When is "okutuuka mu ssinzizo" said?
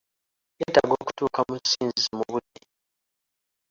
1.01-2.11